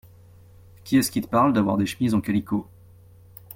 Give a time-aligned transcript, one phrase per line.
[0.83, 2.67] Qui est-ce qui te parle d’avoir des chemises en calicot?